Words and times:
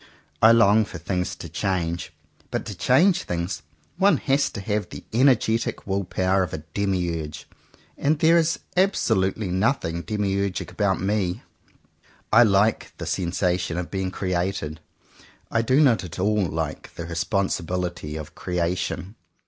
I 0.41 0.51
long 0.51 0.83
for 0.85 0.97
things 0.97 1.35
to 1.35 1.47
change; 1.47 2.11
but 2.49 2.65
to 2.65 2.73
change 2.73 3.21
things, 3.21 3.61
one 3.97 4.17
has 4.17 4.49
to 4.49 4.59
have 4.59 4.89
the 4.89 5.03
energetic 5.13 5.85
will 5.85 6.05
power 6.05 6.41
of 6.41 6.53
a 6.53 6.63
demiurge; 6.73 7.47
and 7.99 8.17
there 8.17 8.35
is 8.35 8.57
absolutely 8.75 9.49
nothing 9.49 10.01
demiurgic 10.01 10.71
about 10.71 10.99
me. 10.99 11.43
I 12.33 12.41
like 12.41 12.93
the 12.97 13.05
sensation 13.05 13.77
of 13.77 13.91
being 13.91 14.09
created." 14.09 14.79
I 15.51 15.61
do 15.61 15.79
not 15.79 16.03
at 16.03 16.17
all 16.17 16.47
like 16.47 16.95
the 16.95 17.05
responsibility 17.05 18.15
of 18.15 18.33
"creation." 18.33 19.13